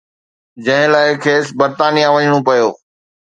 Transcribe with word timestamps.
جنهن 0.63 0.87
لاءِ 0.93 1.09
کيس 1.23 1.45
برطانيه 1.59 2.07
وڃڻو 2.13 2.39
پيو 2.47 2.67